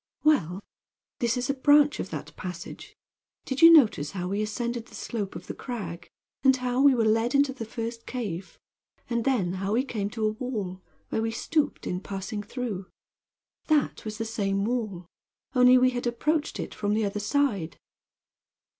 "Well, 0.23 0.61
this 1.19 1.37
is 1.37 1.47
a 1.47 1.53
branch 1.53 1.99
of 1.99 2.09
that 2.09 2.35
passage. 2.35 2.97
Did 3.45 3.61
you 3.61 3.71
notice 3.71 4.13
how 4.13 4.29
we 4.29 4.41
ascended 4.41 4.87
the 4.87 4.95
slope 4.95 5.35
of 5.35 5.45
the 5.45 5.53
crag, 5.53 6.09
and 6.43 6.55
how 6.57 6.81
we 6.81 6.95
were 6.95 7.05
led 7.05 7.35
into 7.35 7.53
the 7.53 7.65
first 7.65 8.07
cave; 8.07 8.57
and 9.11 9.25
then 9.25 9.53
how 9.53 9.73
we 9.73 9.83
came 9.85 10.09
to 10.09 10.25
a 10.25 10.31
wall, 10.31 10.81
where 11.09 11.21
we 11.21 11.29
stooped 11.29 11.85
in 11.85 11.99
passing 11.99 12.41
through? 12.41 12.87
That 13.67 14.03
was 14.03 14.17
the 14.17 14.25
same 14.25 14.65
wall, 14.65 15.05
only 15.53 15.77
we 15.77 15.91
had 15.91 16.07
approached 16.07 16.59
it 16.59 16.73
from 16.73 16.95
the 16.95 17.05
other 17.05 17.19
side." 17.19 17.77